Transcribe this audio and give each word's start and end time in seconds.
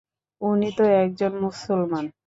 উনি 0.41 0.69
তো 0.77 0.83
একজন 0.97 1.31
মুসলমান। 1.41 2.05